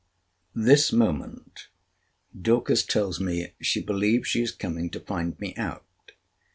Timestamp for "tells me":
2.81-3.53